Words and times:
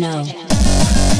techno. 0.00 1.19